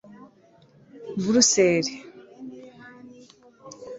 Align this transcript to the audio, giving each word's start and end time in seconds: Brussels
Brussels 1.21 1.87